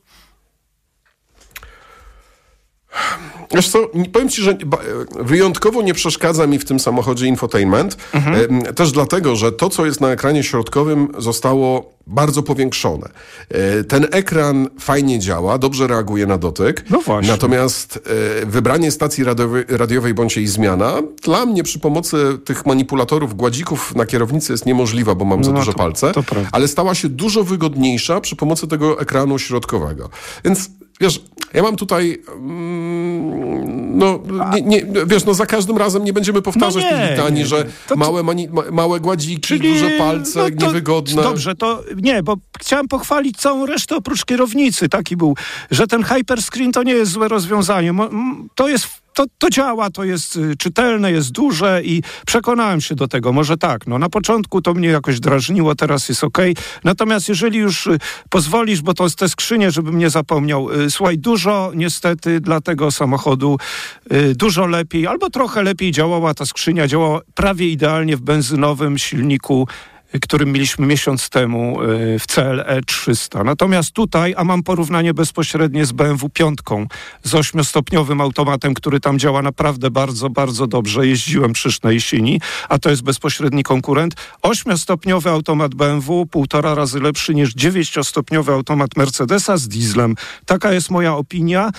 Wiesz 3.56 3.70
co, 3.70 3.80
powiem 4.14 4.30
ci, 4.30 4.42
że 4.42 4.54
ba- 4.66 4.78
wyjątkowo 5.20 5.82
nie 5.82 5.94
przeszkadza 5.94 6.48
mi 6.48 6.60
w 6.60 6.66
tym 6.66 6.80
samochodzie 6.80 7.26
infotainment. 7.28 7.98
Mhm. 8.14 8.62
E, 8.66 8.74
Też 8.74 8.92
dlatego, 8.92 9.36
że 9.36 9.52
to, 9.52 9.70
co 9.70 9.86
jest 9.86 10.02
na 10.02 10.10
ekranie 10.12 10.44
środkowym, 10.44 11.08
zostało 11.18 11.94
bardzo 12.08 12.44
powiększone. 12.44 13.10
E, 13.50 13.84
Ten 13.84 14.08
ekran 14.12 14.68
fajnie 14.80 15.20
działa, 15.20 15.58
dobrze 15.58 15.88
reaguje 15.88 16.26
na 16.28 16.38
dotyk. 16.38 16.86
No 16.90 17.02
właśnie. 17.02 17.32
Natomiast 17.32 18.00
e, 18.42 18.46
wybranie 18.46 18.92
stacji 18.92 19.24
radiowej, 19.24 19.64
radiowej 19.70 20.14
bądź 20.14 20.38
jej 20.38 20.48
zmiana 20.48 20.94
dla 21.24 21.46
mnie 21.46 21.64
przy 21.64 21.80
pomocy 21.80 22.18
tych 22.46 22.66
manipulatorów, 22.66 23.36
gładzików 23.36 23.96
na 23.96 24.06
kierownicy 24.06 24.54
jest 24.54 24.66
niemożliwa, 24.66 25.16
bo 25.16 25.26
mam 25.26 25.44
za 25.44 25.52
No 25.52 25.60
duże 25.60 25.72
to- 25.72 25.78
palce. 25.78 26.12
to 26.12 26.24
ale 26.52 26.68
stała 26.68 26.96
się 26.96 27.10
dużo 27.10 27.44
wygodniejsza 27.44 28.22
przy 28.22 28.36
pomocy 28.36 28.68
tego 28.68 29.00
ekranu 29.02 29.40
środkowego. 29.40 30.10
Więc 30.46 30.70
wiesz, 31.02 31.22
ja 31.54 31.62
mam 31.64 31.76
tutaj, 31.76 32.22
mm, 32.36 32.85
no, 33.96 34.20
nie, 34.54 34.62
nie, 34.62 34.86
wiesz, 35.08 35.26
no 35.26 35.34
za 35.34 35.46
każdym 35.46 35.78
razem 35.78 36.04
nie 36.04 36.14
będziemy 36.14 36.42
powtarzać 36.42 36.84
No 36.84 36.90
tych 36.98 37.12
litanii, 37.12 37.46
że. 37.46 37.66
To- 37.88 37.96
małe, 37.96 38.24
mani, 38.24 38.48
ma, 38.50 38.62
małe 38.72 39.00
gładziki, 39.00 39.60
duże 39.60 39.90
palce, 39.98 40.40
no 40.40 40.60
to- 40.60 40.66
niewygodne. 40.66 41.24
Dobrze, 41.24 41.56
to 41.56 41.84
nie, 42.02 42.24
bo 42.24 42.36
chciałem 42.60 42.88
pochwalić 42.88 43.38
całą 43.38 43.66
resztę 43.66 43.96
oprócz 43.96 44.26
kierownicy. 44.26 44.90
Taki 44.90 45.18
był, 45.18 45.36
że 45.72 45.88
ten 45.88 46.04
hyperscreen 46.04 46.72
to 46.72 46.84
nie 46.84 46.94
jest 46.94 47.12
złe 47.12 47.28
rozwiązanie. 47.28 47.94
To 48.56 48.68
jest 48.68 48.88
to, 49.16 49.26
to 49.38 49.50
działa, 49.50 49.90
to 49.90 50.04
jest 50.04 50.36
y, 50.36 50.56
czytelne, 50.58 51.12
jest 51.12 51.32
duże 51.32 51.82
i 51.84 52.04
przekonałem 52.26 52.82
się 52.82 52.96
do 52.96 53.08
tego. 53.08 53.34
Może 53.34 53.58
tak, 53.58 53.88
no 53.88 54.00
na 54.00 54.10
początku 54.10 54.62
to 54.62 54.74
mnie 54.74 54.88
jakoś 54.88 55.20
drażniło, 55.20 55.76
teraz 55.76 56.10
jest 56.10 56.24
okej. 56.24 56.56
Natomiast 56.84 57.30
jeżeli 57.30 57.60
już 57.60 57.88
y, 57.88 57.98
pozwolisz, 58.30 58.82
bo 58.82 58.94
to 58.94 59.04
jest 59.04 59.20
te 59.20 59.30
skrzynie, 59.30 59.72
żebym 59.72 59.98
nie 59.98 60.10
zapomniał, 60.10 60.72
y, 60.72 60.92
słuchaj, 60.92 61.18
dużo 61.18 61.72
niestety 61.76 62.42
dla 62.42 62.62
tego 62.62 62.92
samochodu, 62.92 63.58
dużo 64.36 64.68
lepiej, 64.68 65.08
albo 65.08 65.30
trochę 65.30 65.64
lepiej 65.64 65.92
działała 65.92 66.34
ta 66.34 66.46
skrzynia, 66.46 66.88
działała 66.88 67.22
prawie 67.34 67.70
idealnie 67.70 68.18
w 68.18 68.22
benzynowym 68.22 68.98
silniku 68.98 69.68
którym 70.20 70.52
mieliśmy 70.52 70.88
miesiąc 70.88 71.30
temu 71.30 71.82
y, 71.82 72.20
w 72.20 72.28
CLE 72.28 72.82
300. 72.86 73.44
Natomiast 73.44 73.92
tutaj, 73.92 74.34
a 74.38 74.44
mam 74.44 74.64
porównanie 74.64 75.14
bezpośrednie 75.14 75.86
z 75.86 75.92
BMW 75.92 76.30
5, 76.30 76.60
z 77.24 77.36
ośmiostopniowym 77.36 78.22
automatem, 78.22 78.74
który 78.74 79.00
tam 79.00 79.20
działa 79.20 79.42
naprawdę 79.42 79.92
bardzo, 79.92 80.30
bardzo 80.30 80.68
dobrze. 80.68 81.08
Jeździłem 81.08 81.54
przecież 81.54 81.82
na 81.82 81.92
jesieni, 81.92 82.42
a 82.70 82.80
to 82.80 82.90
jest 82.90 83.02
bezpośredni 83.02 83.64
konkurent. 83.64 84.16
Ośmiostopniowy 84.42 85.30
automat 85.30 85.76
BMW, 85.76 86.26
półtora 86.26 86.76
razy 86.76 87.00
lepszy 87.00 87.36
niż 87.36 87.54
dziewięciostopniowy 87.54 88.52
automat 88.52 88.98
Mercedesa 88.98 89.58
z 89.58 89.68
dieslem. 89.68 90.16
Taka 90.46 90.74
jest 90.74 90.92
moja 90.92 91.16
opinia. 91.16 91.72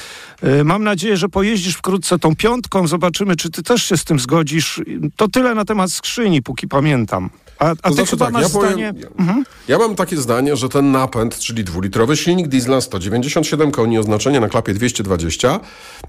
Y, 0.44 0.64
Mam 0.64 0.84
nadzieję, 0.84 1.16
że 1.16 1.28
pojeździsz 1.28 1.74
wkrótce 1.74 2.18
tą 2.18 2.36
piątką. 2.36 2.86
Zobaczymy, 2.86 3.36
czy 3.36 3.50
ty 3.50 3.62
też 3.62 3.82
się 3.82 3.96
z 3.96 4.04
tym 4.04 4.18
zgodzisz. 4.18 4.80
To 5.16 5.28
tyle 5.28 5.54
na 5.54 5.64
temat 5.64 5.92
skrzyni, 5.92 6.42
póki 6.42 6.68
pamiętam. 6.68 7.30
A, 7.58 7.70
a 7.82 7.90
To 7.90 7.94
ty 7.94 8.06
chyba 8.06 8.24
tak, 8.24 8.34
masz 8.34 8.42
ja 8.42 8.48
powiem- 8.48 8.72
zdanie... 8.72 8.92
Mhm. 9.18 9.44
Ja 9.68 9.78
mam 9.78 9.94
takie 9.94 10.16
zdanie, 10.16 10.56
że 10.56 10.68
ten 10.68 10.92
napęd, 10.92 11.38
czyli 11.38 11.64
dwulitrowy 11.64 12.16
silnik 12.16 12.48
diesla, 12.48 12.80
197 12.80 13.70
koni, 13.70 13.98
oznaczenie 13.98 14.40
na 14.40 14.48
klapie 14.48 14.74
220, 14.74 15.60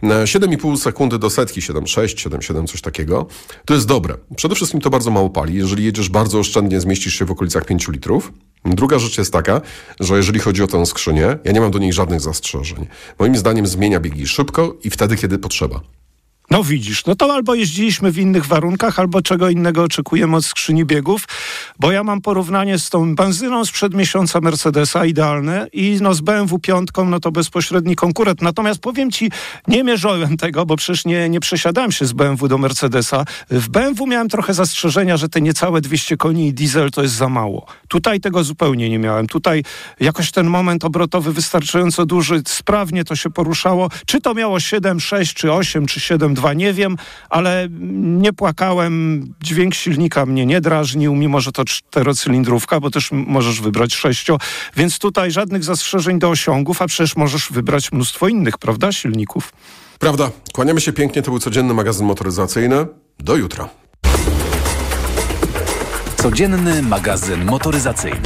e, 0.04 0.28
7,5 0.28 0.78
sekundy 0.78 1.20
do 1.20 1.30
setki, 1.30 1.62
7,6, 1.62 2.16
7,7, 2.30 2.68
coś 2.68 2.82
takiego, 2.82 3.26
to 3.66 3.74
jest 3.74 3.88
dobre. 3.88 4.16
Przede 4.36 4.56
wszystkim 4.56 4.82
to 4.82 4.90
bardzo 4.90 5.12
mało 5.12 5.30
pali. 5.30 5.56
Jeżeli 5.56 5.84
jedziesz 5.84 6.10
bardzo 6.10 6.40
oszczędnie, 6.40 6.82
zmieścisz 6.82 7.14
się 7.20 7.26
w 7.26 7.32
okolicach 7.32 7.66
5 7.66 7.88
litrów. 7.88 8.32
Druga 8.66 9.00
rzecz 9.00 9.18
jest 9.18 9.34
taka, 9.34 9.62
że 10.00 10.18
jeżeli 10.18 10.40
chodzi 10.40 10.64
o 10.64 10.68
tę 10.68 10.86
skrzynię, 10.86 11.38
ja 11.44 11.52
nie 11.52 11.62
mam 11.62 11.72
do 11.72 11.80
niej 11.80 11.94
żadnych 11.94 12.22
zastrzeżeń. 12.22 12.88
Moim 13.20 13.38
zdaniem 13.38 13.68
zmienia 13.68 14.00
biegi 14.00 14.28
szybko 14.28 14.76
i 14.84 14.90
wtedy, 14.90 15.16
kiedy 15.16 15.40
potrzeba. 15.40 15.80
No 16.52 16.64
widzisz, 16.64 17.06
no 17.06 17.16
to 17.16 17.34
albo 17.34 17.56
jeździliśmy 17.56 18.12
w 18.12 18.18
innych 18.18 18.46
warunkach, 18.46 19.00
albo 19.00 19.22
czego 19.22 19.50
innego 19.50 19.84
oczekujemy 19.84 20.36
od 20.36 20.46
skrzyni 20.46 20.86
biegów, 20.86 21.28
bo 21.80 21.92
ja 21.92 22.04
mam 22.04 22.22
porównanie 22.22 22.80
z 22.80 22.90
tą 22.90 23.16
benzyną 23.16 23.66
sprzed 23.66 23.94
miesiąca 23.94 24.42
Mercedesa, 24.42 25.06
idealne, 25.06 25.68
i 25.74 25.98
no 26.02 26.14
z 26.14 26.22
BMW 26.22 26.60
piątką, 26.60 27.06
no 27.06 27.20
to 27.20 27.32
bezpośredni 27.32 27.96
konkurent. 27.96 28.42
Natomiast 28.42 28.80
powiem 28.80 29.12
ci, 29.12 29.32
nie 29.68 29.84
mierzyłem 29.84 30.38
tego, 30.38 30.66
bo 30.66 30.76
przecież 30.76 31.06
nie, 31.06 31.30
nie 31.30 31.40
przesiadałem 31.40 31.92
się 31.92 32.06
z 32.06 32.14
BMW 32.14 32.48
do 32.48 32.58
Mercedesa. 32.58 33.26
W 33.50 33.70
BMW 33.70 34.08
miałem 34.08 34.30
trochę 34.30 34.54
zastrzeżenia, 34.54 35.18
że 35.18 35.30
te 35.30 35.42
niecałe 35.42 35.82
200 35.82 36.18
koni 36.18 36.48
i 36.48 36.54
diesel 36.54 36.92
to 36.92 37.02
jest 37.02 37.16
za 37.16 37.30
mało. 37.30 37.66
Tutaj 37.88 38.20
tego 38.20 38.44
zupełnie 38.44 38.90
nie 38.90 39.00
miałem. 39.00 39.28
Tutaj 39.28 39.64
jakoś 40.00 40.32
ten 40.32 40.48
moment 40.48 40.86
obrotowy 40.86 41.34
wystarczająco 41.34 42.06
duży, 42.06 42.42
sprawnie 42.48 43.04
to 43.04 43.16
się 43.16 43.30
poruszało. 43.30 43.90
Czy 44.06 44.22
to 44.22 44.34
miało 44.34 44.60
7, 44.60 45.00
6, 45.00 45.34
czy 45.34 45.54
8, 45.54 45.86
czy 45.86 46.00
7, 46.00 46.37
2, 46.38 46.54
nie 46.54 46.74
wiem, 46.74 46.98
ale 47.30 47.68
nie 48.22 48.34
płakałem. 48.34 49.24
Dźwięk 49.44 49.74
silnika 49.76 50.26
mnie 50.26 50.46
nie 50.46 50.62
drażnił, 50.62 51.16
mimo 51.16 51.42
że 51.42 51.52
to 51.52 51.66
czterocylindrówka, 51.66 52.80
bo 52.80 52.92
też 52.92 53.10
możesz 53.12 53.62
wybrać 53.62 53.96
sześcio, 53.96 54.38
więc 54.76 55.00
tutaj 55.00 55.32
żadnych 55.32 55.64
zastrzeżeń 55.64 56.20
do 56.20 56.30
osiągów, 56.30 56.82
a 56.82 56.88
przecież 56.88 57.16
możesz 57.16 57.52
wybrać 57.52 57.92
mnóstwo 57.92 58.28
innych, 58.28 58.58
prawda, 58.58 58.92
silników. 58.92 59.54
Prawda, 60.00 60.32
kłaniamy 60.54 60.82
się 60.82 60.94
pięknie, 60.94 61.22
to 61.22 61.32
był 61.32 61.40
codzienny 61.40 61.74
magazyn 61.74 62.06
motoryzacyjny. 62.06 62.86
Do 63.20 63.36
jutra. 63.36 63.70
Codzienny 66.18 66.82
magazyn 66.82 67.46
motoryzacyjny. 67.46 68.22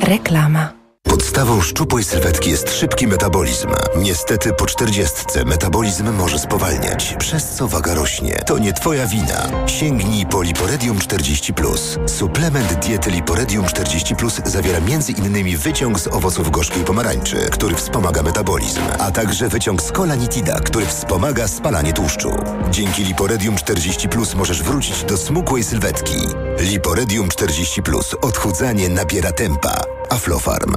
Reklama. 0.00 0.79
Podstawą 1.10 1.60
szczupłej 1.60 2.04
sylwetki 2.04 2.50
jest 2.50 2.74
szybki 2.74 3.06
metabolizm. 3.06 3.68
Niestety 3.96 4.52
po 4.52 4.66
czterdziestce 4.66 5.44
metabolizm 5.44 6.12
może 6.12 6.38
spowalniać, 6.38 7.14
przez 7.18 7.48
co 7.48 7.68
waga 7.68 7.94
rośnie. 7.94 8.42
To 8.46 8.58
nie 8.58 8.72
twoja 8.72 9.06
wina. 9.06 9.66
Sięgnij 9.66 10.26
po 10.26 10.42
Liporedium 10.42 10.98
40+. 10.98 12.08
Suplement 12.08 12.86
diety 12.86 13.10
Liporedium 13.10 13.64
40+, 13.66 14.48
zawiera 14.48 14.78
m.in. 14.78 15.58
wyciąg 15.58 16.00
z 16.00 16.06
owoców 16.06 16.50
gorzkiej 16.50 16.84
pomarańczy, 16.84 17.36
który 17.36 17.74
wspomaga 17.74 18.22
metabolizm, 18.22 18.80
a 18.98 19.10
także 19.10 19.48
wyciąg 19.48 19.82
z 19.82 19.92
kolanitida, 19.92 20.60
który 20.60 20.86
wspomaga 20.86 21.48
spalanie 21.48 21.92
tłuszczu. 21.92 22.30
Dzięki 22.70 23.04
Liporedium 23.04 23.56
40+, 23.56 24.36
możesz 24.36 24.62
wrócić 24.62 25.04
do 25.04 25.16
smukłej 25.16 25.64
sylwetki. 25.64 26.16
Liporedium 26.58 27.28
40+. 27.28 28.16
Odchudzanie 28.22 28.88
nabiera 28.88 29.32
tempa. 29.32 29.82
Aflofarm. 30.10 30.76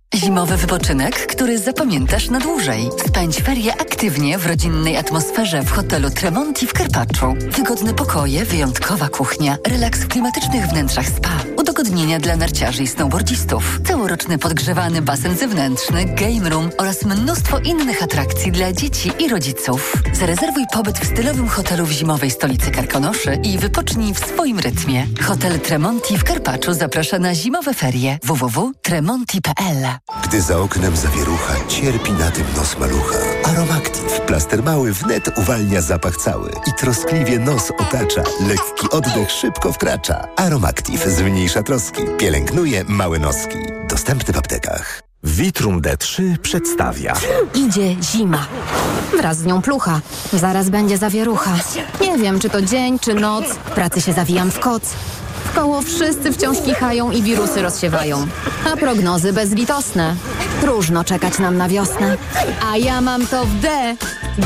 Zimowy 0.15 0.57
wypoczynek, 0.57 1.27
który 1.27 1.59
zapamiętasz 1.59 2.29
na 2.29 2.39
dłużej. 2.39 2.89
Spędź 3.07 3.41
ferie 3.41 3.73
aktywnie 3.73 4.37
w 4.37 4.45
rodzinnej 4.45 4.97
atmosferze 4.97 5.63
w 5.63 5.71
hotelu 5.71 6.09
Tremonti 6.09 6.67
w 6.67 6.73
Karpaczu. 6.73 7.33
Wygodne 7.51 7.93
pokoje, 7.93 8.45
wyjątkowa 8.45 9.09
kuchnia, 9.09 9.57
relaks 9.67 9.99
w 9.99 10.07
klimatycznych 10.07 10.67
wnętrzach 10.67 11.07
spa, 11.07 11.29
udogodnienia 11.57 12.19
dla 12.19 12.35
narciarzy 12.35 12.83
i 12.83 12.87
snowboardzistów, 12.87 13.79
całoroczny 13.87 14.37
podgrzewany 14.37 15.01
basen 15.01 15.37
zewnętrzny, 15.37 16.05
game 16.05 16.49
room 16.49 16.69
oraz 16.77 17.05
mnóstwo 17.05 17.59
innych 17.59 18.03
atrakcji 18.03 18.51
dla 18.51 18.73
dzieci 18.73 19.11
i 19.19 19.29
rodziców. 19.29 20.03
Zarezerwuj 20.13 20.63
pobyt 20.73 20.99
w 20.99 21.07
stylowym 21.07 21.47
hotelu 21.47 21.85
w 21.85 21.91
zimowej 21.91 22.31
stolicy 22.31 22.71
Karkonoszy 22.71 23.39
i 23.43 23.57
wypocznij 23.57 24.13
w 24.13 24.19
swoim 24.19 24.59
rytmie. 24.59 25.07
Hotel 25.21 25.59
Tremonti 25.59 26.17
w 26.17 26.23
Karpaczu 26.23 26.73
zaprasza 26.73 27.19
na 27.19 27.35
zimowe 27.35 27.73
ferie 27.73 28.19
www.tremonti.pl 28.23 30.00
Gdy 30.23 30.41
za 30.41 30.57
oknem 30.59 30.95
zawierucha, 30.95 31.53
cierpi 31.67 32.11
na 32.11 32.31
tym 32.31 32.45
nos 32.57 32.77
malucha. 32.79 33.17
Aromactive, 33.43 34.21
plaster 34.21 34.63
mały 34.63 34.93
wnet 34.93 35.37
uwalnia 35.37 35.81
zapach 35.81 36.17
cały 36.17 36.51
i 36.67 36.73
troskliwie 36.73 37.39
nos 37.39 37.71
otacza. 37.71 38.23
Lekki 38.47 38.89
oddech 38.91 39.31
szybko 39.31 39.73
wkracza. 39.73 40.27
Aromactive 40.35 41.07
zmniejsza 41.09 41.63
troski, 41.63 42.01
pielęgnuje 42.17 42.83
małe 42.83 43.19
noski. 43.19 43.57
Dostępny 43.89 44.33
w 44.33 44.37
aptekach. 44.37 45.01
Vitrum 45.23 45.81
D3 45.81 46.37
przedstawia. 46.37 47.13
Idzie 47.55 47.95
zima. 48.01 48.47
Wraz 49.17 49.37
z 49.37 49.45
nią 49.45 49.61
plucha. 49.61 50.01
Zaraz 50.33 50.69
będzie 50.69 50.97
zawierucha. 50.97 51.51
Nie 52.01 52.17
wiem, 52.17 52.39
czy 52.39 52.49
to 52.49 52.61
dzień, 52.61 52.99
czy 52.99 53.13
noc. 53.13 53.45
W 53.45 53.71
pracy 53.71 54.01
się 54.01 54.13
zawijam 54.13 54.51
w 54.51 54.59
koc. 54.59 54.83
W 55.51 55.53
koło 55.53 55.81
wszyscy 55.81 56.31
wciąż 56.31 56.61
kichają 56.61 57.11
i 57.11 57.21
wirusy 57.21 57.61
rozsiewają. 57.61 58.27
A 58.73 58.77
prognozy 58.77 59.33
bezlitosne. 59.33 60.15
Próżno 60.61 61.03
czekać 61.03 61.39
nam 61.39 61.57
na 61.57 61.69
wiosnę. 61.69 62.17
A 62.71 62.77
ja 62.77 63.01
mam 63.01 63.27
to 63.27 63.45
w 63.45 63.59
D, 63.59 63.95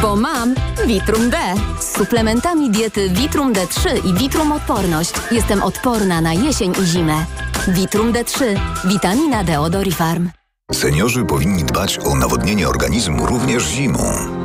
bo 0.01 0.15
mam 0.15 0.55
Vitrum 0.88 1.29
D. 1.29 1.38
Z 1.79 1.97
suplementami 1.97 2.71
diety 2.71 3.09
Vitrum 3.09 3.53
D3 3.53 4.05
i 4.05 4.13
Vitrum 4.13 4.51
Odporność 4.51 5.13
jestem 5.31 5.63
odporna 5.63 6.21
na 6.21 6.33
jesień 6.33 6.74
i 6.83 6.85
zimę. 6.85 7.25
Vitrum 7.67 8.13
D3. 8.13 8.43
Witamina 8.85 9.43
D 9.43 9.59
od 9.59 9.75
Orifarm. 9.75 10.29
Seniorzy 10.74 11.25
powinni 11.25 11.63
dbać 11.63 12.00
o 12.00 12.15
nawodnienie 12.15 12.69
organizmu 12.69 13.25
również 13.25 13.63
zimą. 13.63 14.45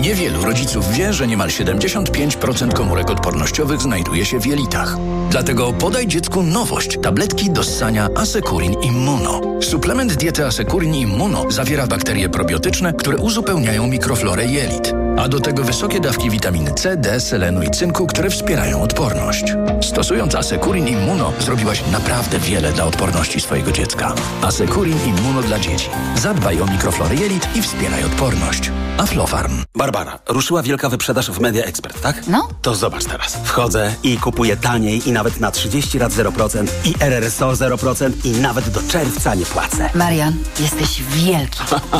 Niewielu 0.00 0.44
rodziców 0.44 0.92
wie, 0.92 1.12
że 1.12 1.26
niemal 1.26 1.48
75% 1.48 2.72
komórek 2.72 3.10
odpornościowych 3.10 3.80
znajduje 3.80 4.24
się 4.24 4.40
w 4.40 4.46
jelitach. 4.46 4.96
Dlatego 5.30 5.72
podaj 5.72 6.06
dziecku 6.06 6.42
nowość. 6.42 6.98
Tabletki 7.02 7.50
do 7.50 7.64
ssania 7.64 8.08
Asekurin 8.16 8.72
Immuno. 8.72 9.40
Suplement 9.60 10.14
diety 10.14 10.46
Asekurin 10.46 10.94
Immuno 10.94 11.50
zawiera 11.50 11.86
bakterie 11.86 12.28
probiotyczne, 12.28 12.92
które 12.92 13.16
uzupełniają 13.16 13.86
mikroflorę 13.86 14.46
jelit. 14.46 15.03
A 15.16 15.28
do 15.28 15.40
tego 15.40 15.64
wysokie 15.64 16.00
dawki 16.00 16.30
witaminy 16.30 16.74
C, 16.74 16.96
D, 16.96 17.20
selenu 17.20 17.62
i 17.62 17.70
cynku, 17.70 18.06
które 18.06 18.30
wspierają 18.30 18.82
odporność. 18.82 19.44
Stosując 19.82 20.34
Asekurin 20.34 20.88
Immuno 20.88 21.32
zrobiłaś 21.38 21.82
naprawdę 21.92 22.38
wiele 22.38 22.72
dla 22.72 22.84
odporności 22.84 23.40
swojego 23.40 23.72
dziecka. 23.72 24.14
Asekurin 24.42 24.98
Immuno 25.06 25.42
dla 25.42 25.58
dzieci. 25.58 25.90
Zadbaj 26.16 26.60
o 26.60 26.66
mikroflorę 26.66 27.14
jelit 27.14 27.48
i 27.56 27.62
wspieraj 27.62 28.04
odporność. 28.04 28.70
Aflofarm. 28.98 29.64
Barbara, 29.76 30.18
ruszyła 30.28 30.62
wielka 30.62 30.88
wyprzedaż 30.88 31.30
w 31.30 31.40
Media 31.40 31.64
Expert, 31.64 32.00
tak? 32.00 32.26
No. 32.26 32.48
To 32.62 32.74
zobacz 32.74 33.04
teraz. 33.04 33.36
Wchodzę 33.44 33.94
i 34.02 34.18
kupuję 34.18 34.56
taniej 34.56 35.08
i 35.08 35.12
nawet 35.12 35.40
na 35.40 35.50
30 35.50 35.98
lat 35.98 36.12
0% 36.12 36.66
i 36.84 36.94
RRSO 37.00 37.52
0% 37.52 38.12
i 38.24 38.30
nawet 38.30 38.70
do 38.70 38.80
czerwca 38.88 39.34
nie 39.34 39.46
płacę. 39.46 39.90
Marian, 39.94 40.34
jesteś 40.60 41.02
wielki. 41.02 41.58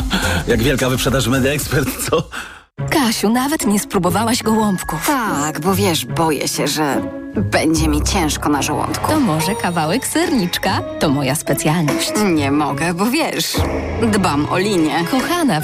Jak 0.49 0.63
wielka 0.63 0.89
wyprzedaż 0.89 1.25
w 1.25 1.31
Media 1.31 1.53
Expert, 1.53 1.89
co? 2.11 2.29
Kasiu, 2.85 3.29
nawet 3.31 3.67
nie 3.67 3.79
spróbowałaś 3.81 4.43
gołąbków. 4.43 5.07
Tak, 5.07 5.61
bo 5.61 5.75
wiesz, 5.75 6.07
boję 6.07 6.49
się, 6.49 6.69
że 6.69 7.03
będzie 7.37 7.89
mi 7.89 8.03
ciężko 8.03 8.49
na 8.49 8.63
żołądku. 8.63 9.13
To 9.13 9.21
może 9.21 9.55
kawałek 9.55 10.07
serniczka? 10.07 10.81
To 11.01 11.09
moja 11.09 11.35
specjalność. 11.35 12.13
Nie 12.35 12.51
mogę, 12.51 12.95
bo 12.95 13.07
wiesz, 13.07 13.57
dbam 14.13 14.47
o 14.51 14.59
linię. 14.59 15.05
Kochana, 15.11 15.61